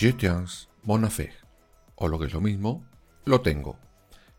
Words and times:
Je 0.00 0.14
tiens 0.14 0.70
o 1.94 2.08
lo 2.08 2.18
que 2.18 2.24
es 2.24 2.32
lo 2.32 2.40
mismo, 2.40 2.82
lo 3.26 3.42
tengo. 3.42 3.78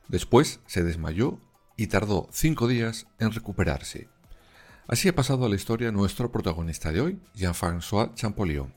Después 0.07 0.59
se 0.65 0.81
desmayó 0.81 1.39
y 1.77 1.85
tardó 1.85 2.27
cinco 2.31 2.67
días 2.67 3.05
en 3.19 3.31
recuperarse. 3.31 4.09
Así 4.87 5.07
ha 5.07 5.13
pasado 5.13 5.45
a 5.45 5.49
la 5.49 5.55
historia 5.55 5.91
nuestro 5.91 6.31
protagonista 6.31 6.91
de 6.91 7.01
hoy, 7.01 7.19
Jean-François 7.35 8.11
Champollion, 8.15 8.73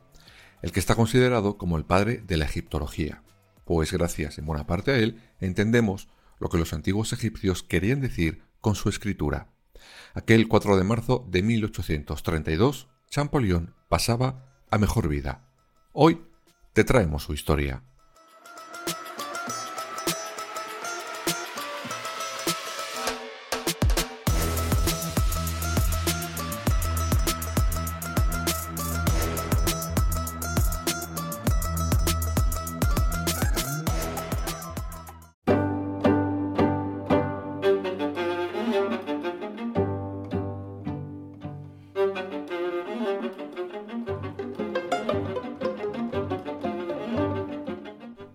el 0.60 0.72
que 0.72 0.80
está 0.80 0.94
considerado 0.94 1.56
como 1.56 1.78
el 1.78 1.86
padre 1.86 2.18
de 2.18 2.36
la 2.36 2.44
egiptología, 2.44 3.22
pues 3.64 3.90
gracias 3.90 4.36
en 4.36 4.44
buena 4.44 4.66
parte 4.66 4.90
a 4.90 4.98
él 4.98 5.22
entendemos 5.40 6.10
lo 6.38 6.50
que 6.50 6.58
los 6.58 6.74
antiguos 6.74 7.14
egipcios 7.14 7.62
querían 7.62 8.02
decir 8.02 8.42
con 8.60 8.74
su 8.74 8.90
escritura. 8.90 9.48
Aquel 10.12 10.48
4 10.48 10.76
de 10.76 10.84
marzo 10.84 11.26
de 11.30 11.42
1832, 11.42 12.88
Champollion 13.08 13.74
pasaba 13.88 14.44
a 14.70 14.76
mejor 14.76 15.08
vida. 15.08 15.48
Hoy 15.94 16.20
te 16.74 16.82
traemos 16.84 17.22
su 17.22 17.32
historia. 17.32 17.82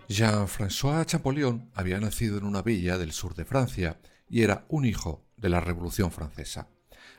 Jean-François 0.09 1.05
Champollion 1.05 1.69
había 1.75 1.99
nacido 1.99 2.39
en 2.39 2.45
una 2.45 2.63
villa 2.63 2.97
del 2.97 3.11
sur 3.11 3.35
de 3.35 3.45
Francia 3.45 3.99
y 4.27 4.41
era 4.41 4.66
un 4.67 4.85
hijo 4.85 5.23
de 5.38 5.49
la 5.49 5.61
Revolución 5.61 6.11
Francesa. 6.11 6.67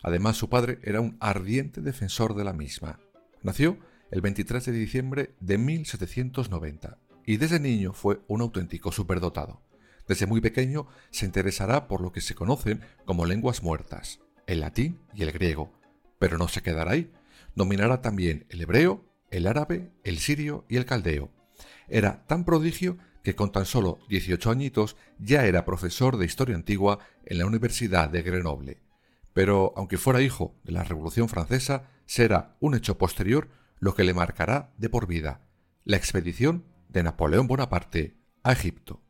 Además, 0.02 0.36
su 0.36 0.48
padre 0.48 0.80
era 0.82 1.00
un 1.00 1.16
ardiente 1.20 1.82
defensor 1.82 2.34
de 2.34 2.42
la 2.42 2.52
misma. 2.52 2.98
Nació 3.44 3.78
el 4.10 4.22
23 4.22 4.64
de 4.64 4.72
diciembre 4.72 5.36
de 5.38 5.56
1790 5.56 6.98
y 7.26 7.36
desde 7.36 7.60
niño 7.60 7.92
fue 7.92 8.22
un 8.26 8.40
auténtico 8.40 8.90
superdotado. 8.90 9.62
Desde 10.08 10.26
muy 10.26 10.40
pequeño 10.40 10.88
se 11.12 11.26
interesará 11.26 11.86
por 11.86 12.00
lo 12.00 12.10
que 12.10 12.20
se 12.20 12.34
conocen 12.34 12.80
como 13.04 13.24
lenguas 13.24 13.62
muertas, 13.62 14.18
el 14.48 14.58
latín 14.58 14.98
y 15.14 15.22
el 15.22 15.30
griego, 15.30 15.72
pero 16.18 16.38
no 16.38 16.48
se 16.48 16.60
quedará 16.60 16.90
ahí. 16.90 17.12
Dominará 17.54 18.02
también 18.02 18.46
el 18.48 18.62
hebreo, 18.62 19.04
el 19.30 19.46
árabe, 19.46 19.92
el 20.02 20.18
sirio 20.18 20.64
y 20.68 20.76
el 20.76 20.86
caldeo 20.86 21.30
era 21.90 22.24
tan 22.26 22.44
prodigio 22.44 22.96
que 23.22 23.34
con 23.34 23.52
tan 23.52 23.66
solo 23.66 23.98
18 24.08 24.50
añitos 24.50 24.96
ya 25.18 25.44
era 25.44 25.64
profesor 25.64 26.16
de 26.16 26.24
historia 26.24 26.56
antigua 26.56 27.00
en 27.26 27.38
la 27.38 27.46
Universidad 27.46 28.08
de 28.08 28.22
Grenoble. 28.22 28.80
Pero 29.32 29.72
aunque 29.76 29.98
fuera 29.98 30.22
hijo 30.22 30.54
de 30.64 30.72
la 30.72 30.84
Revolución 30.84 31.28
Francesa, 31.28 31.90
será 32.06 32.56
un 32.60 32.74
hecho 32.74 32.98
posterior 32.98 33.48
lo 33.78 33.94
que 33.94 34.04
le 34.04 34.14
marcará 34.14 34.72
de 34.78 34.88
por 34.88 35.06
vida, 35.06 35.42
la 35.84 35.96
expedición 35.96 36.64
de 36.88 37.02
Napoleón 37.02 37.46
Bonaparte 37.46 38.16
a 38.42 38.52
Egipto. 38.52 39.02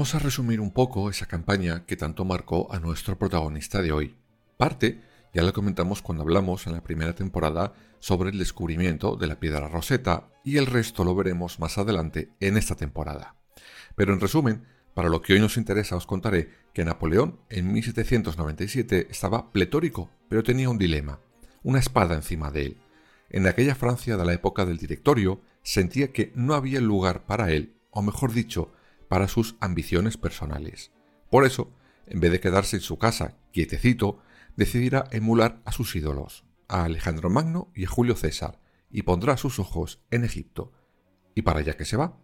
Vamos 0.00 0.14
a 0.14 0.18
resumir 0.18 0.62
un 0.62 0.70
poco 0.70 1.10
esa 1.10 1.26
campaña 1.26 1.84
que 1.84 1.94
tanto 1.94 2.24
marcó 2.24 2.72
a 2.72 2.80
nuestro 2.80 3.18
protagonista 3.18 3.82
de 3.82 3.92
hoy. 3.92 4.16
Parte 4.56 5.02
ya 5.34 5.42
la 5.42 5.52
comentamos 5.52 6.00
cuando 6.00 6.22
hablamos 6.22 6.66
en 6.66 6.72
la 6.72 6.82
primera 6.82 7.14
temporada 7.14 7.74
sobre 7.98 8.30
el 8.30 8.38
descubrimiento 8.38 9.16
de 9.16 9.26
la 9.26 9.38
piedra 9.38 9.68
roseta 9.68 10.30
y 10.42 10.56
el 10.56 10.64
resto 10.64 11.04
lo 11.04 11.14
veremos 11.14 11.60
más 11.60 11.76
adelante 11.76 12.30
en 12.40 12.56
esta 12.56 12.76
temporada. 12.76 13.36
Pero 13.94 14.14
en 14.14 14.20
resumen, 14.20 14.64
para 14.94 15.10
lo 15.10 15.20
que 15.20 15.34
hoy 15.34 15.40
nos 15.40 15.58
interesa 15.58 15.96
os 15.96 16.06
contaré 16.06 16.48
que 16.72 16.82
Napoleón 16.82 17.38
en 17.50 17.70
1797 17.70 19.08
estaba 19.10 19.52
pletórico, 19.52 20.08
pero 20.30 20.42
tenía 20.42 20.70
un 20.70 20.78
dilema, 20.78 21.20
una 21.62 21.78
espada 21.78 22.14
encima 22.14 22.50
de 22.50 22.62
él. 22.62 22.82
En 23.28 23.46
aquella 23.46 23.74
Francia 23.74 24.16
de 24.16 24.24
la 24.24 24.32
época 24.32 24.64
del 24.64 24.78
directorio 24.78 25.42
sentía 25.62 26.10
que 26.10 26.32
no 26.34 26.54
había 26.54 26.80
lugar 26.80 27.26
para 27.26 27.50
él, 27.50 27.74
o 27.90 28.00
mejor 28.00 28.32
dicho, 28.32 28.72
para 29.10 29.26
sus 29.26 29.56
ambiciones 29.58 30.16
personales. 30.16 30.92
Por 31.30 31.44
eso, 31.44 31.72
en 32.06 32.20
vez 32.20 32.30
de 32.30 32.38
quedarse 32.38 32.76
en 32.76 32.82
su 32.82 32.96
casa 32.96 33.36
quietecito, 33.50 34.20
decidirá 34.54 35.06
emular 35.10 35.60
a 35.64 35.72
sus 35.72 35.96
ídolos, 35.96 36.44
a 36.68 36.84
Alejandro 36.84 37.28
Magno 37.28 37.72
y 37.74 37.86
a 37.86 37.88
Julio 37.88 38.14
César, 38.14 38.60
y 38.88 39.02
pondrá 39.02 39.36
sus 39.36 39.58
ojos 39.58 40.00
en 40.12 40.22
Egipto. 40.22 40.70
¿Y 41.34 41.42
para 41.42 41.58
allá 41.58 41.76
que 41.76 41.84
se 41.84 41.96
va? 41.96 42.20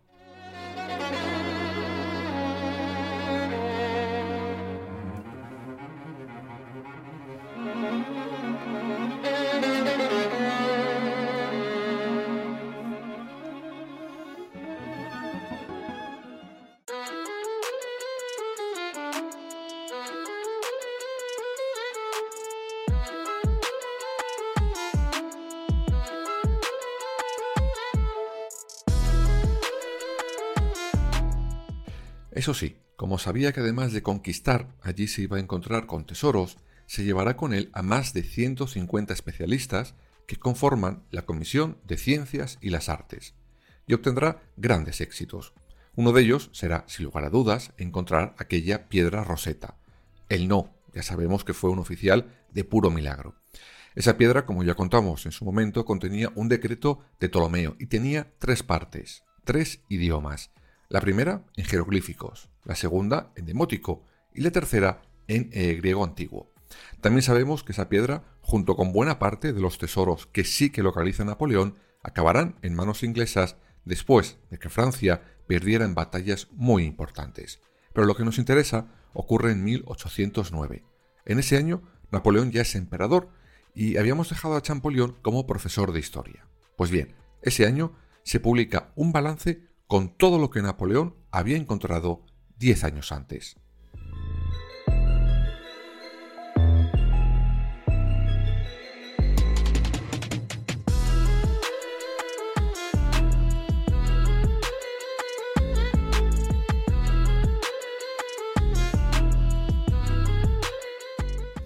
Eso 32.47 32.55
sí, 32.55 32.77
como 32.95 33.19
sabía 33.19 33.53
que 33.53 33.59
además 33.59 33.93
de 33.93 34.05
conquistar 34.05 34.69
allí 34.81 35.09
se 35.09 35.23
iba 35.23 35.37
a 35.37 35.41
encontrar 35.41 35.87
con 35.87 36.07
tesoros, 36.07 36.59
se 36.87 37.03
llevará 37.03 37.37
con 37.37 37.53
él 37.53 37.71
a 37.73 37.83
más 37.83 38.13
de 38.13 38.23
150 38.23 39.13
especialistas 39.13 39.97
que 40.29 40.37
conforman 40.37 41.03
la 41.11 41.23
Comisión 41.23 41.77
de 41.83 41.97
Ciencias 41.97 42.59
y 42.61 42.71
las 42.71 42.89
Artes, 42.89 43.35
y 43.89 43.95
obtendrá 43.95 44.45
grandes 44.57 45.01
éxitos. 45.01 45.55
Uno 45.97 46.13
de 46.13 46.23
ellos 46.23 46.49
será, 46.53 46.85
sin 46.87 47.07
lugar 47.07 47.25
a 47.25 47.31
dudas, 47.31 47.73
encontrar 47.79 48.37
aquella 48.39 48.89
piedra 48.89 49.25
roseta. 49.25 49.77
El 50.29 50.47
no, 50.47 50.73
ya 50.95 51.03
sabemos 51.03 51.43
que 51.43 51.53
fue 51.53 51.71
un 51.71 51.81
oficial 51.81 52.33
de 52.53 52.63
puro 52.63 52.93
milagro. 52.93 53.35
Esa 53.97 54.17
piedra, 54.17 54.47
como 54.47 54.63
ya 54.63 54.77
contamos 54.77 55.27
en 55.27 55.33
su 55.33 55.45
momento, 55.45 55.85
contenía 55.85 56.31
un 56.37 56.49
decreto 56.49 57.01
de 57.19 57.29
Ptolomeo 57.29 57.75
y 57.81 57.87
tenía 57.87 58.33
tres 58.39 58.63
partes, 58.63 59.25
tres 59.43 59.81
idiomas. 59.89 60.53
La 60.89 61.01
primera 61.01 61.45
en 61.57 61.65
jeroglíficos, 61.65 62.49
la 62.65 62.77
segunda 62.77 63.33
en 63.35 63.47
demótico 63.47 64.05
y 64.33 64.43
la 64.43 64.51
tercera 64.51 65.03
en 65.27 65.51
eh, 65.53 65.75
griego 65.75 66.05
antiguo. 66.05 66.53
También 67.01 67.23
sabemos 67.23 67.65
que 67.65 67.73
esa 67.73 67.89
piedra, 67.89 68.25
junto 68.41 68.77
con 68.77 68.93
buena 68.93 69.19
parte 69.19 69.53
de 69.53 69.61
los 69.61 69.79
tesoros 69.79 70.27
que 70.27 70.45
sí 70.45 70.71
que 70.71 70.83
localiza 70.83 71.25
Napoleón, 71.25 71.77
acabarán 72.03 72.57
en 72.63 72.75
manos 72.75 73.03
inglesas 73.03 73.57
después 73.85 74.39
de 74.51 74.59
que 74.59 74.69
Francia 74.69 75.23
perdiera 75.47 75.85
en 75.85 75.95
batallas 75.95 76.49
muy 76.53 76.85
importantes. 76.85 77.61
Pero 77.93 78.07
lo 78.07 78.15
que 78.15 78.25
nos 78.25 78.39
interesa 78.39 78.87
ocurre 79.13 79.53
en 79.53 79.65
1809. 79.65 80.85
En 81.25 81.39
ese 81.39 81.57
año, 81.57 81.83
Napoleón 82.13 82.53
ya 82.53 82.63
es 82.63 82.75
emperador 82.75 83.29
y 83.75 83.97
habíamos 83.97 84.29
dejado 84.31 84.55
a 84.55 84.63
Champollion 84.63 85.17
como 85.23 85.47
profesor 85.47 85.93
de 85.93 86.01
historia. 86.01 86.47
Pues 86.77 86.91
bien, 86.91 87.15
ese 87.43 87.67
año 87.67 87.93
se 88.23 88.41
publica 88.41 88.93
un 88.97 89.13
balance 89.13 89.63
con 89.87 90.17
todo 90.17 90.39
lo 90.39 90.51
que 90.51 90.63
Napoleón 90.63 91.15
había 91.31 91.57
encontrado 91.57 92.25
diez 92.59 92.83
años 92.83 93.13
antes. 93.13 93.57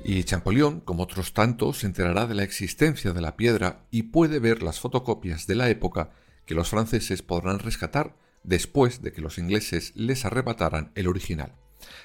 Y 0.03 0.25
Champollion, 0.25 0.81
como 0.81 1.05
otros 1.05 1.33
tantos, 1.33 1.79
se 1.79 1.87
enterará 1.87 2.27
de 2.27 2.35
la 2.35 2.43
existencia 2.43 3.13
de 3.13 3.21
la 3.21 3.37
piedra 3.37 3.87
y 3.93 4.03
puede 4.03 4.41
ver 4.41 4.61
las 4.61 4.81
fotocopias 4.81 5.47
de 5.47 5.55
la 5.55 5.71
época 5.71 6.11
que 6.47 6.55
los 6.55 6.71
franceses 6.71 7.23
podrán 7.23 7.59
rescatar 7.59 8.17
después 8.43 9.03
de 9.03 9.13
que 9.13 9.21
los 9.21 9.39
ingleses 9.39 9.93
les 9.95 10.25
arrebataran 10.25 10.93
el 10.95 11.09
original. 11.09 11.55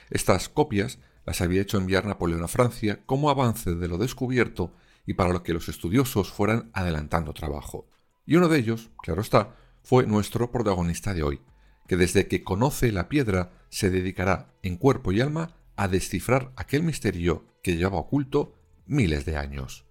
Estas 0.09 0.49
copias 0.49 0.99
las 1.25 1.41
había 1.41 1.61
hecho 1.61 1.77
enviar 1.77 2.05
Napoleón 2.05 2.43
a 2.43 2.47
Francia 2.47 3.01
como 3.05 3.29
avance 3.29 3.75
de 3.75 3.87
lo 3.87 3.97
descubierto 3.97 4.73
y 5.05 5.13
para 5.13 5.33
lo 5.33 5.43
que 5.43 5.53
los 5.53 5.69
estudiosos 5.69 6.31
fueran 6.31 6.69
adelantando 6.73 7.33
trabajo. 7.33 7.87
Y 8.25 8.35
uno 8.35 8.47
de 8.47 8.59
ellos, 8.59 8.89
claro 9.01 9.21
está, 9.21 9.55
fue 9.83 10.05
nuestro 10.07 10.51
protagonista 10.51 11.13
de 11.13 11.23
hoy, 11.23 11.41
que 11.88 11.97
desde 11.97 12.27
que 12.27 12.43
conoce 12.43 12.91
la 12.91 13.07
piedra 13.07 13.51
se 13.69 13.89
dedicará 13.89 14.53
en 14.63 14.77
cuerpo 14.77 15.11
y 15.11 15.21
alma 15.21 15.55
a 15.75 15.88
descifrar 15.88 16.51
aquel 16.55 16.83
misterio 16.83 17.45
que 17.61 17.75
llevaba 17.75 17.99
oculto 17.99 18.55
miles 18.88 19.25
de 19.25 19.38
años. 19.38 19.85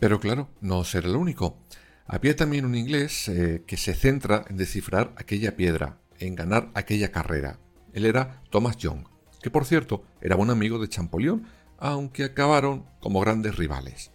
Pero 0.00 0.18
claro, 0.18 0.48
no 0.62 0.82
será 0.84 1.08
el 1.08 1.16
único. 1.16 1.58
Había 2.06 2.34
también 2.34 2.64
un 2.64 2.74
inglés 2.74 3.28
eh, 3.28 3.62
que 3.66 3.76
se 3.76 3.94
centra 3.94 4.44
en 4.48 4.56
descifrar 4.56 5.12
aquella 5.16 5.56
piedra, 5.56 6.00
en 6.18 6.34
ganar 6.34 6.70
aquella 6.74 7.12
carrera. 7.12 7.60
Él 7.92 8.06
era 8.06 8.42
Thomas 8.50 8.78
Young, 8.78 9.04
que 9.42 9.50
por 9.50 9.66
cierto 9.66 10.02
era 10.20 10.36
buen 10.36 10.50
amigo 10.50 10.78
de 10.78 10.88
Champollion, 10.88 11.46
aunque 11.78 12.24
acabaron 12.24 12.86
como 13.00 13.20
grandes 13.20 13.56
rivales. 13.56 14.10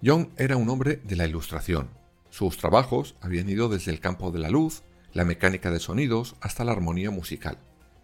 Young 0.00 0.28
era 0.36 0.56
un 0.56 0.68
hombre 0.68 1.00
de 1.04 1.16
la 1.16 1.26
ilustración. 1.26 1.90
Sus 2.30 2.56
trabajos 2.56 3.16
habían 3.20 3.48
ido 3.48 3.68
desde 3.68 3.90
el 3.90 4.00
campo 4.00 4.30
de 4.30 4.38
la 4.38 4.50
luz, 4.50 4.82
la 5.12 5.24
mecánica 5.24 5.70
de 5.70 5.80
sonidos 5.80 6.36
hasta 6.40 6.64
la 6.64 6.72
armonía 6.72 7.10
musical. 7.10 7.58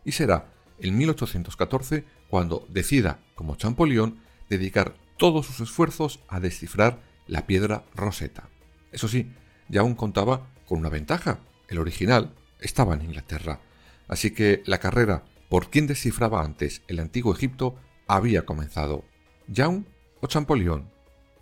Y 0.05 0.13
será 0.13 0.53
en 0.81 0.97
1814 0.99 2.05
cuando 2.29 2.67
decida, 2.71 3.21
como 3.35 3.57
Champollion, 3.57 4.21
dedicar 4.49 4.95
todos 5.17 5.47
sus 5.47 5.61
esfuerzos 5.61 6.21
a 6.29 6.41
descifrar 6.41 7.10
la 7.31 7.47
piedra 7.47 7.85
Rosetta. 7.95 8.49
Eso 8.91 9.07
sí, 9.07 9.33
ya 9.69 9.83
aún 9.83 9.95
contaba 9.95 10.49
con 10.67 10.81
una 10.81 10.89
ventaja. 10.89 11.39
El 11.69 11.79
original 11.79 12.35
estaba 12.59 12.95
en 12.95 13.03
Inglaterra. 13.03 13.61
Así 14.09 14.33
que 14.33 14.63
la 14.67 14.79
carrera 14.79 15.23
por 15.49 15.71
quién 15.71 15.87
descifraba 15.87 16.43
antes 16.43 16.83
el 16.89 16.99
antiguo 16.99 17.33
Egipto 17.33 17.77
había 18.09 18.45
comenzado. 18.45 19.05
Young 19.47 19.85
o 20.21 20.27
Champollion, 20.27 20.91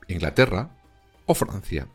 Inglaterra 0.08 0.76
o 1.25 1.35
Francia. 1.35 1.88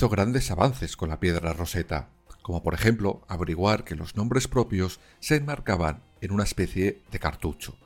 Hizo 0.00 0.08
grandes 0.08 0.50
avances 0.50 0.96
con 0.96 1.10
la 1.10 1.20
piedra 1.20 1.52
roseta, 1.52 2.08
como 2.40 2.62
por 2.62 2.72
ejemplo 2.72 3.20
averiguar 3.28 3.84
que 3.84 3.96
los 3.96 4.16
nombres 4.16 4.48
propios 4.48 4.98
se 5.18 5.36
enmarcaban 5.36 6.02
en 6.22 6.32
una 6.32 6.44
especie 6.44 7.02
de 7.12 7.18
cartucho. 7.18 7.76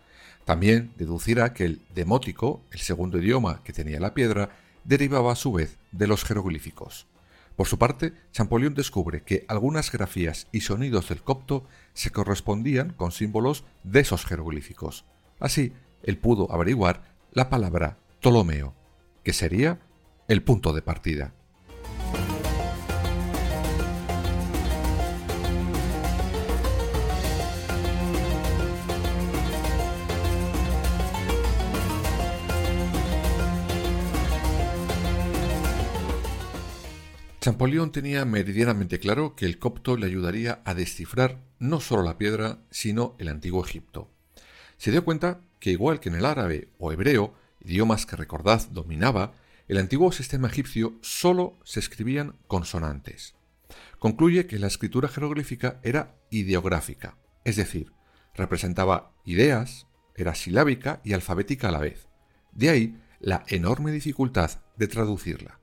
También 0.45 0.93
deducirá 0.97 1.53
que 1.53 1.65
el 1.65 1.83
demótico, 1.93 2.63
el 2.71 2.79
segundo 2.79 3.19
idioma 3.19 3.65
que 3.65 3.73
tenía 3.73 3.99
la 3.99 4.15
piedra, 4.15 4.51
derivaba 4.85 5.33
a 5.33 5.35
su 5.35 5.51
vez 5.51 5.77
de 5.91 6.07
los 6.07 6.23
jeroglíficos. 6.23 7.09
Por 7.57 7.67
su 7.67 7.81
parte, 7.81 8.13
Champollion 8.31 8.75
descubre 8.75 9.25
que 9.25 9.45
algunas 9.49 9.91
grafías 9.91 10.47
y 10.53 10.61
sonidos 10.61 11.09
del 11.09 11.21
copto 11.21 11.67
se 11.95 12.11
correspondían 12.13 12.93
con 12.93 13.11
símbolos 13.11 13.65
de 13.83 13.99
esos 13.99 14.25
jeroglíficos. 14.25 15.05
Así, 15.41 15.73
él 16.05 16.19
pudo 16.19 16.53
averiguar 16.53 17.03
la 17.33 17.51
palabra 17.51 17.99
Ptolomeo, 18.21 18.73
que 19.25 19.33
sería 19.33 19.81
el 20.29 20.45
punto 20.45 20.73
de 20.73 20.83
partida. 20.83 21.35
Champollion 37.45 37.93
tenía 37.93 38.25
meridianamente 38.25 38.99
claro 38.99 39.37
que 39.37 39.45
el 39.45 39.59
copto 39.59 39.99
le 39.99 40.07
ayudaría 40.07 40.63
a 40.65 40.73
descifrar 40.73 41.43
no 41.59 41.79
solo 41.79 42.03
la 42.03 42.17
piedra, 42.17 42.61
sino 42.71 43.17
el 43.19 43.29
antiguo 43.29 43.63
Egipto. 43.63 44.11
Se 44.79 44.91
dio 44.91 45.05
cuenta 45.05 45.43
que 45.61 45.71
igual 45.71 46.01
que 46.01 46.09
en 46.09 46.15
el 46.15 46.25
árabe 46.25 46.71
o 46.79 46.91
hebreo, 46.91 47.35
idiomas 47.61 48.07
que 48.07 48.17
recordad 48.17 48.67
dominaba, 48.71 49.35
el 49.69 49.77
antiguo 49.77 50.11
sistema 50.11 50.49
egipcio 50.49 50.95
solo 51.03 51.59
se 51.65 51.81
escribían 51.81 52.35
consonantes. 52.47 53.35
Concluye 53.99 54.47
que 54.47 54.59
la 54.59 54.69
escritura 54.69 55.09
jeroglífica 55.09 55.81
era 55.83 56.17
ideográfica, 56.31 57.19
es 57.45 57.57
decir, 57.57 57.93
representaba 58.35 59.13
ideas, 59.27 59.87
era 60.17 60.35
silábica 60.35 61.03
y 61.05 61.13
alfabética 61.13 61.69
a 61.69 61.73
la 61.73 61.81
vez. 61.81 62.09
De 62.53 62.71
ahí 62.71 62.99
la 63.21 63.45
enorme 63.49 63.93
dificultad 63.93 64.63
de 64.79 64.89
traducirla. 64.89 65.61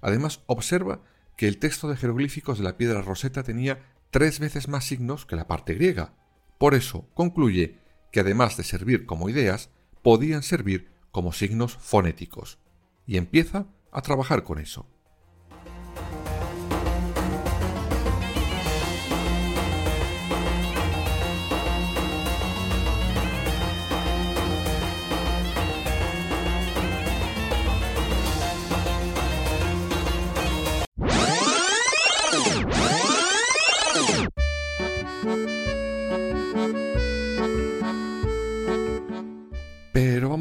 Además, 0.00 0.44
observa 0.46 1.02
que 1.36 1.48
el 1.48 1.58
texto 1.58 1.88
de 1.88 1.96
jeroglíficos 1.96 2.58
de 2.58 2.64
la 2.64 2.76
piedra 2.76 3.02
roseta 3.02 3.42
tenía 3.42 3.80
tres 4.10 4.40
veces 4.40 4.68
más 4.68 4.84
signos 4.84 5.26
que 5.26 5.36
la 5.36 5.46
parte 5.46 5.74
griega. 5.74 6.14
Por 6.58 6.74
eso 6.74 7.08
concluye 7.14 7.78
que 8.10 8.20
además 8.20 8.56
de 8.56 8.64
servir 8.64 9.04
como 9.04 9.28
ideas, 9.28 9.70
podían 10.02 10.42
servir 10.42 10.90
como 11.10 11.32
signos 11.32 11.76
fonéticos. 11.76 12.58
Y 13.06 13.18
empieza 13.18 13.66
a 13.92 14.02
trabajar 14.02 14.42
con 14.42 14.58
eso. 14.58 14.88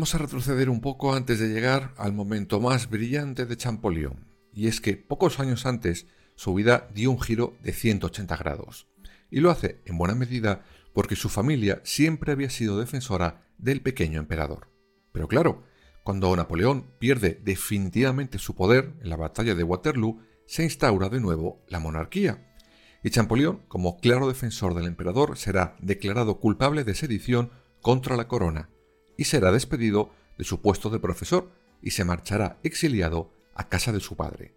Vamos 0.06 0.14
a 0.14 0.20
retroceder 0.20 0.70
un 0.70 0.82
poco 0.82 1.16
antes 1.16 1.40
de 1.40 1.48
llegar 1.48 1.96
al 1.98 2.14
momento 2.14 2.60
más 2.60 2.92
brillante 2.92 3.48
de 3.48 3.58
Champollion, 3.58 4.28
y 4.54 4.68
es 4.68 4.80
que 4.80 4.98
pocos 4.98 5.40
años 5.40 5.66
antes 5.66 6.06
su 6.36 6.54
vida 6.54 6.88
dio 6.94 7.10
un 7.10 7.20
giro 7.20 7.58
de 7.64 7.74
180 7.74 8.38
grados, 8.38 8.88
y 9.32 9.40
lo 9.40 9.50
hace 9.50 9.82
en 9.84 9.98
buena 9.98 10.14
medida 10.14 10.64
porque 10.94 11.16
su 11.16 11.28
familia 11.28 11.82
siempre 11.84 12.34
había 12.34 12.52
sido 12.52 12.78
defensora 12.78 13.50
del 13.58 13.82
pequeño 13.82 14.20
emperador. 14.20 14.70
Pero 15.12 15.28
claro, 15.28 15.64
cuando 16.04 16.36
Napoleón 16.36 16.86
pierde 17.00 17.42
definitivamente 17.44 18.38
su 18.38 18.54
poder 18.54 18.94
en 19.02 19.10
la 19.10 19.18
batalla 19.18 19.56
de 19.56 19.64
Waterloo, 19.64 20.20
se 20.46 20.66
instaura 20.66 21.10
de 21.10 21.20
nuevo 21.20 21.66
la 21.68 21.80
monarquía, 21.80 22.54
y 23.02 23.10
Champollion, 23.10 23.64
como 23.68 23.98
claro 23.98 24.28
defensor 24.28 24.76
del 24.76 24.86
emperador, 24.86 25.36
será 25.36 25.76
declarado 25.80 26.40
culpable 26.40 26.84
de 26.84 26.94
sedición 26.94 27.50
contra 27.82 28.16
la 28.16 28.28
corona 28.28 28.70
y 29.18 29.26
será 29.26 29.52
despedido 29.52 30.12
de 30.38 30.44
su 30.44 30.62
puesto 30.62 30.90
de 30.90 31.00
profesor 31.00 31.52
y 31.82 31.92
se 31.92 32.06
marchará 32.06 32.60
exiliado 32.64 33.32
a 33.54 33.70
casa 33.70 33.92
de 33.92 34.00
su 34.00 34.16
padre. 34.16 34.56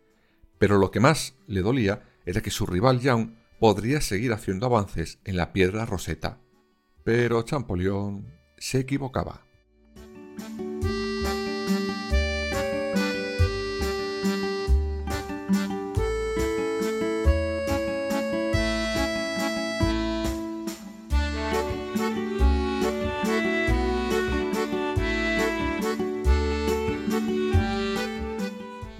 Pero 0.58 0.78
lo 0.78 0.90
que 0.90 1.00
más 1.00 1.34
le 1.46 1.62
dolía 1.62 2.02
era 2.26 2.40
que 2.40 2.50
su 2.50 2.66
rival 2.66 3.00
Young 3.00 3.34
podría 3.58 4.00
seguir 4.00 4.32
haciendo 4.32 4.66
avances 4.66 5.18
en 5.24 5.36
la 5.36 5.52
piedra 5.52 5.86
roseta. 5.86 6.40
Pero 7.04 7.42
Champollion 7.42 8.26
se 8.56 8.80
equivocaba. 8.80 9.44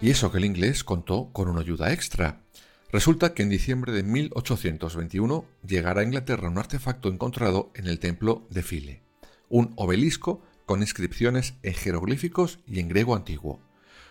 Y 0.09 0.13
eso 0.13 0.33
que 0.33 0.39
el 0.39 0.47
inglés 0.47 0.85
contó 0.85 1.31
con 1.35 1.51
una 1.51 1.61
ayuda 1.61 1.93
extra. 1.93 2.41
Resulta 2.91 3.35
que 3.35 3.43
en 3.43 3.51
diciembre 3.51 3.93
de 3.93 4.03
1821 4.03 5.45
llegará 5.67 6.01
a 6.01 6.05
Inglaterra 6.05 6.49
un 6.49 6.57
artefacto 6.57 7.11
encontrado 7.11 7.71
en 7.75 7.87
el 7.87 7.99
templo 7.99 8.47
de 8.49 8.63
File, 8.63 9.03
un 9.51 9.75
obelisco 9.77 10.41
con 10.65 10.81
inscripciones 10.81 11.57
en 11.63 11.75
jeroglíficos 11.75 12.61
y 12.67 12.81
en 12.81 12.89
griego 12.89 13.15
antiguo. 13.15 13.61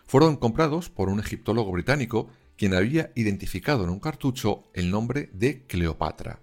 Fueron 0.06 0.36
comprados 0.36 0.92
por 0.92 1.10
un 1.10 1.20
egiptólogo 1.20 1.72
británico 1.72 2.30
quien 2.58 2.76
había 2.76 3.12
identificado 3.16 3.84
en 3.84 3.90
un 3.90 4.00
cartucho 4.00 4.66
el 4.76 4.92
nombre 4.92 5.32
de 5.34 5.66
Cleopatra. 5.66 6.42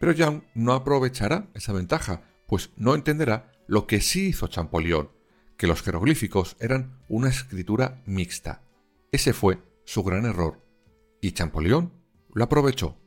Pero 0.00 0.10
Young 0.10 0.42
no 0.54 0.72
aprovechará 0.72 1.46
esa 1.54 1.72
ventaja, 1.72 2.22
pues 2.48 2.70
no 2.74 2.96
entenderá 2.96 3.52
lo 3.68 3.86
que 3.86 4.00
sí 4.00 4.26
hizo 4.26 4.48
Champollion, 4.48 5.08
que 5.56 5.68
los 5.68 5.82
jeroglíficos 5.82 6.56
eran 6.58 6.98
una 7.08 7.28
escritura 7.28 8.02
mixta. 8.04 8.62
Ese 9.10 9.32
fue 9.32 9.62
su 9.84 10.02
gran 10.02 10.26
error, 10.26 10.62
y 11.22 11.32
Champollion 11.32 11.92
lo 12.34 12.44
aprovechó. 12.44 12.98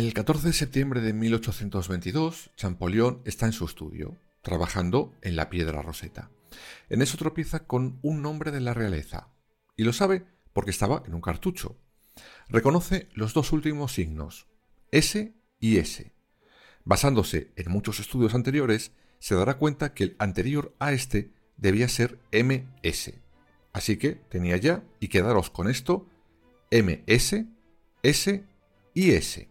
El 0.00 0.14
14 0.14 0.46
de 0.46 0.52
septiembre 0.54 1.02
de 1.02 1.12
1822, 1.12 2.52
Champollion 2.56 3.20
está 3.26 3.44
en 3.44 3.52
su 3.52 3.66
estudio, 3.66 4.16
trabajando 4.40 5.14
en 5.20 5.36
la 5.36 5.50
piedra 5.50 5.82
roseta. 5.82 6.30
En 6.88 7.02
eso 7.02 7.18
tropieza 7.18 7.66
con 7.66 7.98
un 8.00 8.22
nombre 8.22 8.50
de 8.50 8.62
la 8.62 8.72
realeza, 8.72 9.28
y 9.76 9.84
lo 9.84 9.92
sabe 9.92 10.24
porque 10.54 10.70
estaba 10.70 11.02
en 11.04 11.12
un 11.12 11.20
cartucho. 11.20 11.76
Reconoce 12.48 13.10
los 13.12 13.34
dos 13.34 13.52
últimos 13.52 13.92
signos, 13.92 14.48
S 14.90 15.34
y 15.60 15.76
S. 15.76 16.14
Basándose 16.86 17.52
en 17.56 17.70
muchos 17.70 18.00
estudios 18.00 18.34
anteriores, 18.34 18.92
se 19.18 19.34
dará 19.34 19.58
cuenta 19.58 19.92
que 19.92 20.04
el 20.04 20.16
anterior 20.18 20.74
a 20.78 20.92
este 20.92 21.34
debía 21.58 21.90
ser 21.90 22.18
MS. 22.32 23.12
Así 23.74 23.98
que 23.98 24.12
tenía 24.12 24.56
ya, 24.56 24.82
y 24.98 25.08
quedaros 25.08 25.50
con 25.50 25.68
esto, 25.68 26.08
MS, 26.70 27.44
S 28.02 28.44
y 28.94 29.10
S. 29.10 29.49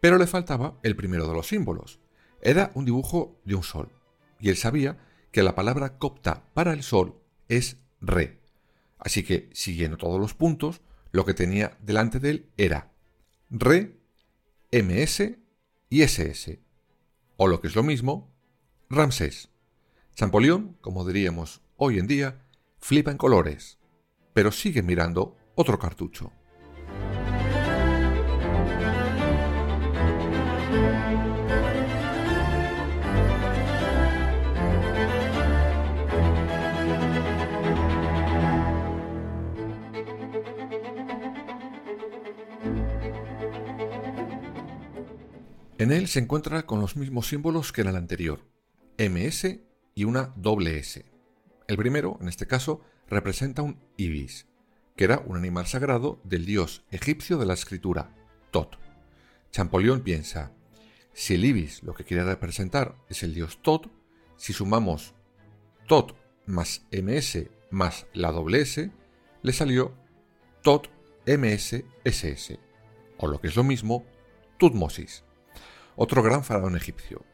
Pero 0.00 0.18
le 0.18 0.26
faltaba 0.26 0.78
el 0.82 0.96
primero 0.96 1.26
de 1.28 1.34
los 1.34 1.48
símbolos. 1.48 2.00
Era 2.40 2.70
un 2.74 2.84
dibujo 2.84 3.40
de 3.44 3.54
un 3.54 3.62
sol, 3.62 3.90
y 4.38 4.48
él 4.48 4.56
sabía 4.56 4.98
que 5.30 5.42
la 5.42 5.54
palabra 5.54 5.98
copta 5.98 6.44
para 6.54 6.72
el 6.72 6.82
sol 6.82 7.20
es 7.48 7.76
re. 8.00 8.40
Así 8.98 9.22
que, 9.22 9.50
siguiendo 9.52 9.96
todos 9.96 10.18
los 10.20 10.34
puntos, 10.34 10.80
lo 11.12 11.24
que 11.24 11.34
tenía 11.34 11.76
delante 11.80 12.18
de 12.18 12.30
él 12.30 12.50
era 12.56 12.92
re, 13.50 13.98
ms 14.72 15.36
y 15.88 16.02
ss. 16.02 16.58
O 17.36 17.46
lo 17.46 17.60
que 17.60 17.68
es 17.68 17.76
lo 17.76 17.82
mismo, 17.82 18.32
Ramsés. 18.88 19.50
Champollion, 20.14 20.76
como 20.80 21.06
diríamos 21.06 21.62
hoy 21.76 21.98
en 21.98 22.06
día, 22.06 22.44
flipa 22.78 23.10
en 23.10 23.16
colores, 23.16 23.78
pero 24.32 24.52
sigue 24.52 24.82
mirando 24.82 25.36
otro 25.54 25.78
cartucho. 25.78 26.32
En 45.80 45.92
él 45.92 46.08
se 46.08 46.18
encuentra 46.18 46.66
con 46.66 46.78
los 46.78 46.94
mismos 46.94 47.28
símbolos 47.28 47.72
que 47.72 47.80
en 47.80 47.88
el 47.88 47.96
anterior, 47.96 48.44
MS 48.98 49.60
y 49.94 50.04
una 50.04 50.34
doble 50.36 50.78
S. 50.78 51.06
El 51.68 51.78
primero, 51.78 52.18
en 52.20 52.28
este 52.28 52.46
caso, 52.46 52.82
representa 53.08 53.62
un 53.62 53.80
ibis, 53.96 54.46
que 54.94 55.04
era 55.04 55.20
un 55.20 55.38
animal 55.38 55.66
sagrado 55.66 56.20
del 56.22 56.44
dios 56.44 56.84
egipcio 56.90 57.38
de 57.38 57.46
la 57.46 57.54
escritura, 57.54 58.14
Tot. 58.50 58.76
Champollion 59.52 60.02
piensa, 60.02 60.52
si 61.14 61.36
el 61.36 61.46
ibis 61.46 61.82
lo 61.82 61.94
que 61.94 62.04
quiere 62.04 62.24
representar 62.24 62.94
es 63.08 63.22
el 63.22 63.32
dios 63.32 63.62
Tot, 63.62 63.90
si 64.36 64.52
sumamos 64.52 65.14
Tot 65.88 66.14
más 66.44 66.84
MS 66.92 67.46
más 67.70 68.06
la 68.12 68.32
doble 68.32 68.60
S, 68.60 68.90
le 69.40 69.52
salió 69.54 69.94
Tot 70.62 70.90
MS 71.26 71.84
SS, 72.04 72.60
o 73.16 73.26
lo 73.26 73.40
que 73.40 73.48
es 73.48 73.56
lo 73.56 73.64
mismo, 73.64 74.04
Tutmosis 74.58 75.24
otro 76.02 76.22
gran 76.22 76.42
faraón 76.42 76.76
egipcio. 76.76 77.26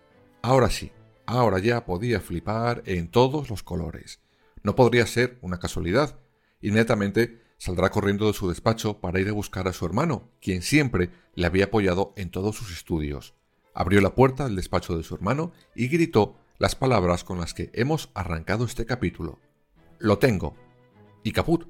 Ahora 0.42 0.70
sí, 0.70 0.90
ahora 1.24 1.60
ya 1.60 1.84
podía 1.84 2.20
flipar 2.20 2.82
en 2.86 3.08
todos 3.08 3.48
los 3.48 3.62
colores. 3.62 4.18
No 4.64 4.74
podría 4.74 5.06
ser 5.06 5.38
una 5.40 5.60
casualidad. 5.60 6.18
Inmediatamente 6.60 7.40
saldrá 7.58 7.90
corriendo 7.90 8.26
de 8.26 8.32
su 8.32 8.48
despacho 8.48 9.00
para 9.00 9.20
ir 9.20 9.28
a 9.28 9.32
buscar 9.32 9.68
a 9.68 9.72
su 9.72 9.86
hermano, 9.86 10.32
quien 10.40 10.62
siempre 10.62 11.10
le 11.36 11.46
había 11.46 11.66
apoyado 11.66 12.12
en 12.16 12.32
todos 12.32 12.56
sus 12.56 12.72
estudios. 12.72 13.36
Abrió 13.72 14.00
la 14.00 14.16
puerta 14.16 14.46
del 14.46 14.56
despacho 14.56 14.96
de 14.96 15.04
su 15.04 15.14
hermano 15.14 15.52
y 15.76 15.86
gritó 15.86 16.36
las 16.58 16.74
palabras 16.74 17.22
con 17.22 17.38
las 17.38 17.54
que 17.54 17.70
hemos 17.72 18.10
arrancado 18.14 18.64
este 18.64 18.84
capítulo. 18.84 19.38
Lo 20.00 20.18
tengo. 20.18 20.56
Y 21.22 21.30
caput. 21.30 21.68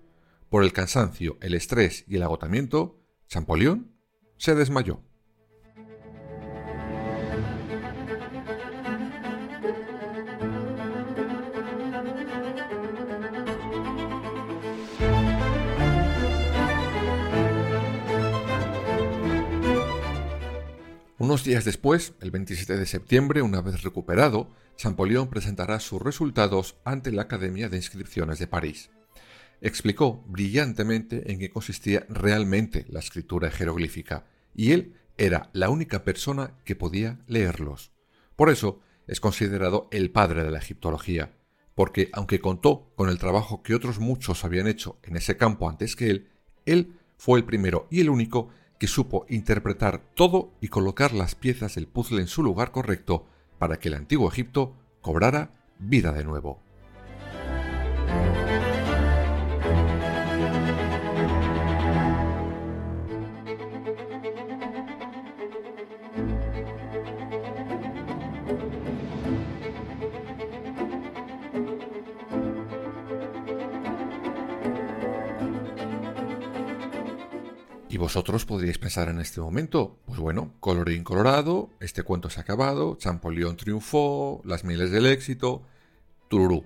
Por 0.48 0.64
el 0.64 0.72
cansancio, 0.72 1.36
el 1.42 1.52
estrés 1.52 2.06
y 2.08 2.16
el 2.16 2.22
agotamiento, 2.22 2.98
Champollion 3.28 3.92
se 4.38 4.54
desmayó. 4.54 5.02
Días 21.46 21.64
después, 21.64 22.12
el 22.20 22.32
27 22.32 22.76
de 22.76 22.86
septiembre, 22.86 23.40
una 23.40 23.60
vez 23.60 23.82
recuperado, 23.82 24.50
Champollion 24.76 25.30
presentará 25.30 25.78
sus 25.80 26.02
resultados 26.02 26.76
ante 26.84 27.12
la 27.12 27.22
Academia 27.22 27.68
de 27.68 27.76
Inscripciones 27.76 28.38
de 28.38 28.48
París. 28.48 28.90
Explicó 29.60 30.24
brillantemente 30.26 31.30
en 31.30 31.38
qué 31.38 31.48
consistía 31.48 32.04
realmente 32.08 32.84
la 32.88 32.98
escritura 32.98 33.50
jeroglífica, 33.50 34.26
y 34.54 34.72
él 34.72 34.94
era 35.16 35.48
la 35.52 35.70
única 35.70 36.04
persona 36.04 36.56
que 36.64 36.76
podía 36.76 37.20
leerlos. 37.28 37.92
Por 38.34 38.50
eso 38.50 38.80
es 39.06 39.20
considerado 39.20 39.88
el 39.92 40.10
padre 40.10 40.42
de 40.42 40.50
la 40.50 40.58
egiptología, 40.58 41.36
porque 41.76 42.10
aunque 42.12 42.40
contó 42.40 42.92
con 42.96 43.08
el 43.08 43.18
trabajo 43.18 43.62
que 43.62 43.74
otros 43.74 44.00
muchos 44.00 44.44
habían 44.44 44.66
hecho 44.66 44.98
en 45.04 45.16
ese 45.16 45.36
campo 45.36 45.70
antes 45.70 45.94
que 45.94 46.10
él, 46.10 46.28
él 46.66 46.98
fue 47.16 47.38
el 47.38 47.44
primero 47.44 47.86
y 47.90 48.00
el 48.00 48.10
único 48.10 48.50
que 48.78 48.86
supo 48.86 49.26
interpretar 49.28 50.00
todo 50.14 50.52
y 50.60 50.68
colocar 50.68 51.12
las 51.12 51.34
piezas 51.34 51.74
del 51.74 51.86
puzzle 51.86 52.20
en 52.20 52.28
su 52.28 52.42
lugar 52.42 52.72
correcto 52.72 53.26
para 53.58 53.78
que 53.78 53.88
el 53.88 53.94
antiguo 53.94 54.28
Egipto 54.28 54.74
cobrara 55.00 55.50
vida 55.78 56.12
de 56.12 56.24
nuevo. 56.24 56.65
Vosotros 78.06 78.44
podríais 78.44 78.78
pensar 78.78 79.08
en 79.08 79.18
este 79.18 79.40
momento, 79.40 79.98
pues 80.06 80.20
bueno, 80.20 80.54
colorín 80.60 81.02
colorado, 81.02 81.70
este 81.80 82.04
cuento 82.04 82.30
se 82.30 82.38
ha 82.38 82.44
acabado, 82.44 82.94
Champollion 82.94 83.56
triunfó, 83.56 84.42
las 84.44 84.62
miles 84.62 84.92
del 84.92 85.06
éxito, 85.06 85.66
tururú. 86.28 86.64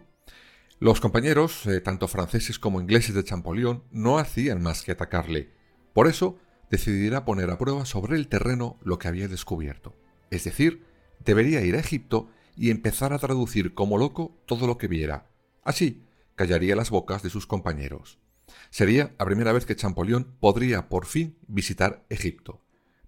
Los 0.80 1.00
compañeros, 1.00 1.64
eh, 1.64 1.80
tanto 1.80 2.08
franceses 2.08 2.58
como 2.58 2.78
ingleses 2.78 3.14
de 3.14 3.24
Champollion, 3.24 3.82
no 3.90 4.18
hacían 4.18 4.60
más 4.60 4.82
que 4.82 4.92
atacarle. 4.92 5.48
Por 5.94 6.08
eso, 6.08 6.36
decidirá 6.68 7.24
poner 7.24 7.48
a 7.48 7.56
prueba 7.56 7.86
sobre 7.86 8.16
el 8.16 8.28
terreno 8.28 8.76
lo 8.82 8.98
que 8.98 9.08
había 9.08 9.26
descubierto. 9.26 9.96
Es 10.30 10.44
decir, 10.44 10.84
debería 11.24 11.62
ir 11.62 11.74
a 11.74 11.80
Egipto 11.80 12.28
y 12.54 12.68
empezar 12.68 13.14
a 13.14 13.18
traducir 13.18 13.72
como 13.72 13.96
loco 13.96 14.36
todo 14.44 14.66
lo 14.66 14.76
que 14.76 14.88
viera. 14.88 15.26
Así, 15.64 16.04
callaría 16.34 16.76
las 16.76 16.90
bocas 16.90 17.22
de 17.22 17.30
sus 17.30 17.46
compañeros. 17.46 18.18
Sería 18.70 19.14
la 19.18 19.24
primera 19.24 19.52
vez 19.52 19.66
que 19.66 19.76
Champollion 19.76 20.36
podría 20.40 20.88
por 20.88 21.06
fin 21.06 21.36
visitar 21.46 22.04
Egipto. 22.08 22.62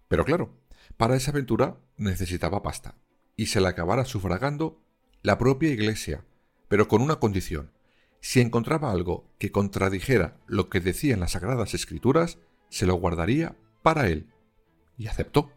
Pero 0.09 0.25
claro, 0.25 0.59
para 0.97 1.17
esa 1.17 1.31
aventura 1.31 1.79
necesitaba 1.97 2.63
pasta, 2.63 2.97
y 3.37 3.47
se 3.47 3.61
la 3.61 3.71
acabara 3.71 4.05
sufragando 4.05 4.83
la 5.23 5.39
propia 5.39 5.71
iglesia, 5.71 6.25
pero 6.69 6.89
con 6.89 7.03
una 7.03 7.17
condición. 7.17 7.73
Si 8.21 8.41
encontraba 8.41 8.91
algo 8.91 9.29
que 9.39 9.51
contradijera 9.51 10.39
lo 10.47 10.69
que 10.69 10.81
decían 10.81 11.21
las 11.21 11.33
sagradas 11.33 11.75
escrituras, 11.75 12.39
se 12.69 12.87
lo 12.87 12.95
guardaría 12.95 13.57
para 13.83 14.09
él. 14.09 14.33
Y 14.97 15.09
aceptó. 15.09 15.51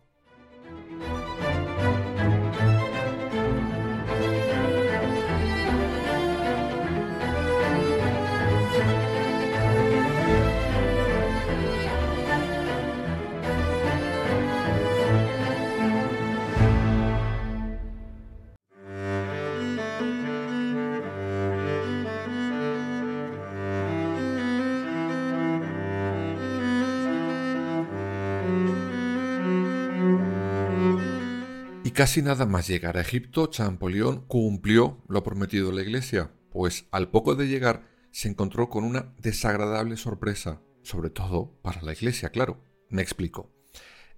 Casi 31.96 32.22
nada 32.22 32.46
más 32.46 32.68
llegar 32.68 32.98
a 32.98 33.02
Egipto, 33.02 33.48
Champollion 33.48 34.26
cumplió 34.28 35.02
lo 35.08 35.24
prometido 35.24 35.70
a 35.70 35.74
la 35.74 35.82
iglesia, 35.82 36.30
pues 36.52 36.88
al 36.92 37.10
poco 37.10 37.36
de 37.36 37.48
llegar 37.48 37.88
se 38.12 38.28
encontró 38.28 38.70
con 38.70 38.84
una 38.84 39.16
desagradable 39.22 39.96
sorpresa, 39.96 40.62
sobre 40.84 41.10
todo 41.10 41.58
para 41.62 41.82
la 41.82 41.94
iglesia, 41.94 42.30
claro. 42.30 42.62
Me 42.90 43.02
explico. 43.02 43.50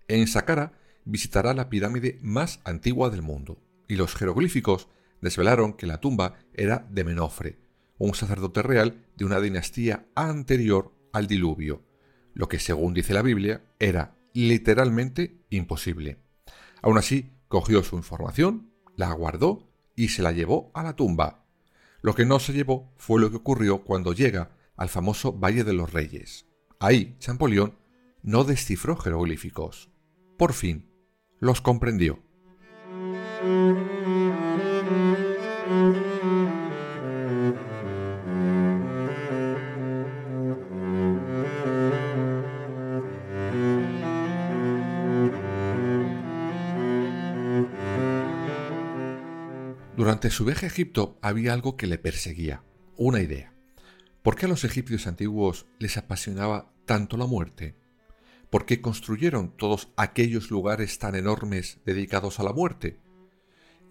En 0.08 0.26
Saqqara 0.26 0.74
visitará 1.06 1.54
la 1.54 1.70
pirámide 1.70 2.18
más 2.24 2.62
antigua 2.66 3.12
del 3.12 3.22
mundo, 3.22 3.62
y 3.88 3.96
los 3.96 4.16
jeroglíficos 4.16 4.88
desvelaron 5.22 5.74
que 5.74 5.86
la 5.86 6.00
tumba 6.00 6.40
era 6.54 6.88
de 6.90 7.04
Menofre, 7.04 7.60
un 8.00 8.16
sacerdote 8.16 8.64
real 8.64 9.06
de 9.16 9.26
una 9.26 9.40
dinastía 9.40 10.08
anterior 10.16 10.96
al 11.14 11.28
diluvio, 11.28 11.86
lo 12.34 12.48
que 12.48 12.58
según 12.58 12.96
dice 12.96 13.14
la 13.14 13.22
Biblia 13.22 13.62
era 13.78 14.18
literalmente 14.34 15.46
imposible. 15.52 16.18
Aún 16.82 16.98
así, 16.98 17.37
cogió 17.48 17.84
su 17.84 17.96
información, 17.96 18.72
la 18.96 19.12
guardó 19.14 19.70
y 19.96 20.10
se 20.10 20.22
la 20.22 20.32
llevó 20.32 20.72
a 20.74 20.84
la 20.84 20.96
tumba. 20.96 21.46
Lo 22.02 22.14
que 22.14 22.26
no 22.26 22.40
se 22.40 22.54
llevó 22.54 22.94
fue 22.98 23.20
lo 23.20 23.30
que 23.30 23.38
ocurrió 23.38 23.84
cuando 23.84 24.14
llega 24.14 24.52
al 24.76 24.90
famoso 24.90 25.34
Valle 25.34 25.64
de 25.64 25.74
los 25.74 25.92
Reyes. 25.92 26.46
Ahí 26.80 27.16
Champollion 27.20 27.76
no 28.22 28.44
descifró 28.44 28.96
jeroglíficos. 28.96 29.90
Por 30.38 30.54
fin, 30.54 30.92
los 31.40 31.62
comprendió. 31.62 32.20
Durante 50.18 50.36
su 50.36 50.46
viaje 50.46 50.66
a 50.66 50.70
Egipto 50.70 51.20
había 51.22 51.54
algo 51.54 51.78
que 51.78 51.86
le 51.86 52.00
perseguía, 52.00 52.64
una 52.96 53.22
idea. 53.22 53.54
¿Por 54.24 54.36
qué 54.36 54.48
a 54.48 54.50
los 54.50 54.64
egipcios 54.64 55.06
antiguos 55.06 55.68
les 55.78 55.96
apasionaba 55.96 56.74
tanto 56.88 57.18
la 57.18 57.28
muerte? 57.28 57.76
¿Por 58.50 58.66
qué 58.66 58.82
construyeron 58.82 59.56
todos 59.56 59.94
aquellos 59.96 60.50
lugares 60.50 60.98
tan 60.98 61.14
enormes 61.14 61.82
dedicados 61.86 62.40
a 62.40 62.44
la 62.44 62.52
muerte? 62.52 63.00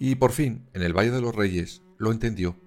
Y 0.00 0.16
por 0.16 0.32
fin, 0.32 0.68
en 0.72 0.82
el 0.82 0.94
Valle 0.94 1.12
de 1.12 1.20
los 1.20 1.32
Reyes, 1.32 1.82
lo 1.96 2.10
entendió. 2.10 2.58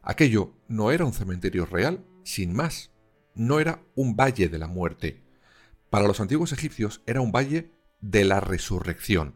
Aquello 0.00 0.52
no 0.68 0.92
era 0.92 1.04
un 1.04 1.12
cementerio 1.12 1.66
real, 1.66 2.04
sin 2.22 2.54
más. 2.54 2.92
No 3.34 3.58
era 3.58 3.82
un 3.96 4.14
valle 4.14 4.48
de 4.48 4.58
la 4.58 4.68
muerte. 4.68 5.24
Para 5.90 6.06
los 6.06 6.20
antiguos 6.20 6.52
egipcios 6.52 7.02
era 7.04 7.20
un 7.20 7.32
valle 7.32 7.72
de 8.00 8.24
la 8.24 8.38
resurrección. 8.38 9.34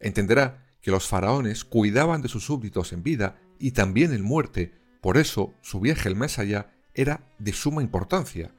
Entenderá 0.00 0.65
que 0.86 0.92
los 0.92 1.08
faraones 1.08 1.64
cuidaban 1.64 2.22
de 2.22 2.28
sus 2.28 2.44
súbditos 2.44 2.92
en 2.92 3.02
vida 3.02 3.40
y 3.58 3.72
también 3.72 4.12
en 4.12 4.22
muerte, 4.22 4.72
por 5.00 5.16
eso 5.16 5.52
su 5.60 5.80
viaje 5.80 6.08
al 6.08 6.14
más 6.14 6.38
allá 6.38 6.76
era 6.94 7.28
de 7.40 7.52
suma 7.52 7.82
importancia. 7.82 8.54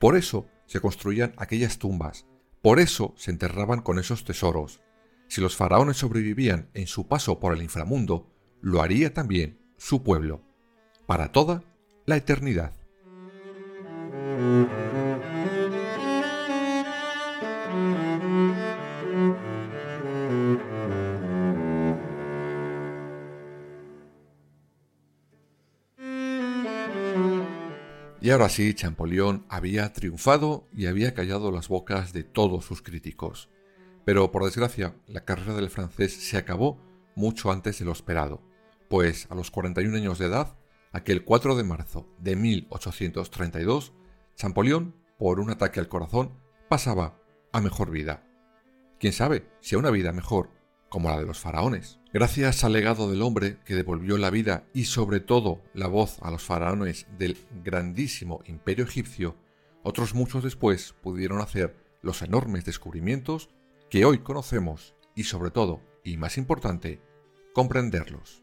Por 0.00 0.16
eso 0.16 0.48
se 0.66 0.80
construían 0.80 1.34
aquellas 1.36 1.78
tumbas, 1.78 2.26
por 2.62 2.80
eso 2.80 3.14
se 3.16 3.30
enterraban 3.30 3.80
con 3.80 4.00
esos 4.00 4.24
tesoros. 4.24 4.80
Si 5.28 5.40
los 5.40 5.54
faraones 5.54 5.98
sobrevivían 5.98 6.68
en 6.74 6.88
su 6.88 7.06
paso 7.06 7.38
por 7.38 7.54
el 7.54 7.62
inframundo, 7.62 8.28
lo 8.60 8.82
haría 8.82 9.14
también 9.14 9.60
su 9.76 10.02
pueblo, 10.02 10.42
para 11.06 11.30
toda 11.30 11.62
la 12.06 12.16
eternidad. 12.16 12.72
Y 28.28 28.30
ahora 28.30 28.50
sí, 28.50 28.74
Champollion 28.74 29.46
había 29.48 29.90
triunfado 29.94 30.68
y 30.76 30.84
había 30.84 31.14
callado 31.14 31.50
las 31.50 31.68
bocas 31.68 32.12
de 32.12 32.24
todos 32.24 32.66
sus 32.66 32.82
críticos. 32.82 33.48
Pero 34.04 34.30
por 34.30 34.44
desgracia, 34.44 34.94
la 35.06 35.24
carrera 35.24 35.54
del 35.54 35.70
francés 35.70 36.12
se 36.12 36.36
acabó 36.36 36.78
mucho 37.14 37.50
antes 37.50 37.78
de 37.78 37.86
lo 37.86 37.92
esperado, 37.92 38.42
pues 38.90 39.26
a 39.30 39.34
los 39.34 39.50
41 39.50 39.96
años 39.96 40.18
de 40.18 40.26
edad, 40.26 40.58
aquel 40.92 41.24
4 41.24 41.56
de 41.56 41.64
marzo 41.64 42.06
de 42.18 42.36
1832, 42.36 43.94
Champollion, 44.34 44.94
por 45.18 45.40
un 45.40 45.48
ataque 45.48 45.80
al 45.80 45.88
corazón, 45.88 46.38
pasaba 46.68 47.18
a 47.50 47.62
mejor 47.62 47.90
vida. 47.90 48.28
Quién 49.00 49.14
sabe 49.14 49.48
si 49.62 49.74
a 49.74 49.78
una 49.78 49.90
vida 49.90 50.12
mejor 50.12 50.50
como 50.90 51.08
la 51.08 51.18
de 51.18 51.24
los 51.24 51.40
faraones. 51.40 51.97
Gracias 52.10 52.64
al 52.64 52.72
legado 52.72 53.10
del 53.10 53.20
hombre 53.20 53.58
que 53.66 53.74
devolvió 53.74 54.16
la 54.16 54.30
vida 54.30 54.64
y 54.72 54.84
sobre 54.86 55.20
todo 55.20 55.62
la 55.74 55.88
voz 55.88 56.16
a 56.22 56.30
los 56.30 56.42
faraones 56.42 57.06
del 57.18 57.36
grandísimo 57.62 58.40
imperio 58.46 58.86
egipcio, 58.86 59.36
otros 59.82 60.14
muchos 60.14 60.42
después 60.42 60.94
pudieron 61.02 61.42
hacer 61.42 61.76
los 62.00 62.22
enormes 62.22 62.64
descubrimientos 62.64 63.50
que 63.90 64.06
hoy 64.06 64.20
conocemos 64.20 64.94
y 65.14 65.24
sobre 65.24 65.50
todo, 65.50 65.82
y 66.02 66.16
más 66.16 66.38
importante, 66.38 67.02
comprenderlos. 67.52 68.42